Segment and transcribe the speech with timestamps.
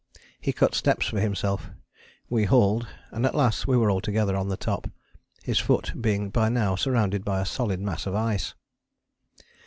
[0.39, 1.69] He cut steps for himself,
[2.27, 4.89] we hauled, and at last we were all together on the top
[5.43, 8.55] his foot being by now surrounded by a solid mass of ice.